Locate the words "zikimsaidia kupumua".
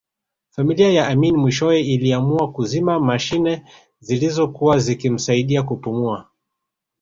4.79-6.27